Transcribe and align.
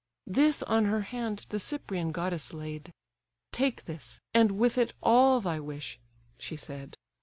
This 0.25 0.63
on 0.63 0.85
her 0.85 1.01
hand 1.01 1.45
the 1.49 1.59
Cyprian 1.59 2.11
Goddess 2.11 2.55
laid: 2.55 2.91
"Take 3.51 3.85
this, 3.85 4.19
and 4.33 4.53
with 4.57 4.79
it 4.79 4.95
all 5.03 5.39
thy 5.41 5.59
wish;" 5.59 5.99
she 6.39 6.55
said. 6.55 6.95